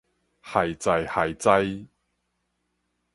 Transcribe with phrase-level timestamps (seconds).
[0.41, 1.85] 亥在亥在